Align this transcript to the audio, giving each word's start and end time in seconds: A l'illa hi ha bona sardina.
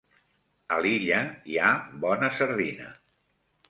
A 0.77 0.79
l'illa 0.85 1.21
hi 1.53 1.61
ha 1.61 1.71
bona 2.09 2.35
sardina. 2.43 2.95